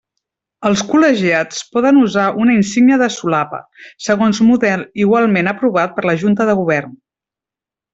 [0.69, 3.61] Els col·legiats poden usar una insígnia de solapa,
[4.09, 7.03] segons model igualment aprovat per la Junta de Govern.